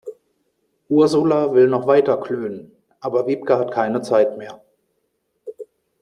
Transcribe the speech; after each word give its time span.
Ursula 0.89 1.47
will 1.53 1.67
noch 1.67 1.85
weiter 1.85 2.17
klönen, 2.19 2.71
aber 3.01 3.27
Wiebke 3.27 3.59
hat 3.59 3.69
keine 3.71 4.01
Zeit 4.01 4.35
mehr. 4.35 4.59